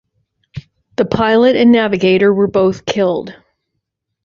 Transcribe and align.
The 0.95 1.05
pilot 1.05 1.55
and 1.55 1.71
navigator 1.71 2.33
were 2.33 2.47
both 2.47 2.87
killed. 2.87 3.35